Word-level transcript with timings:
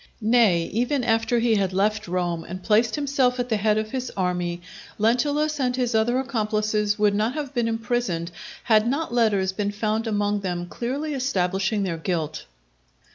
Nay, 0.23 0.63
even 0.73 1.03
after 1.03 1.37
he 1.37 1.53
had 1.53 1.73
left 1.73 2.07
Rome 2.07 2.43
and 2.43 2.63
placed 2.63 2.95
himself 2.95 3.39
at 3.39 3.49
the 3.49 3.57
head 3.57 3.77
of 3.77 3.91
his 3.91 4.11
army, 4.17 4.59
Lentulus 4.97 5.59
and 5.59 5.75
his 5.75 5.93
other 5.93 6.17
accomplices 6.17 6.97
would 6.97 7.13
not 7.13 7.35
have 7.35 7.53
been 7.53 7.67
imprisoned, 7.67 8.31
had 8.63 8.87
not 8.87 9.13
letters 9.13 9.51
been 9.51 9.71
found 9.71 10.07
upon 10.07 10.39
them 10.39 10.65
clearly 10.65 11.13
establishing 11.13 11.83
their 11.83 11.97
guilt. 11.97 12.45